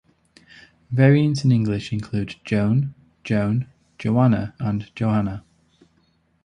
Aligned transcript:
Variants 0.89 1.43
in 1.43 1.51
English 1.51 1.93
include 1.93 2.33
Joan, 2.43 2.95
Joann, 3.23 3.67
Joanne, 3.99 4.51
and 4.59 4.89
Johanna. 4.95 5.43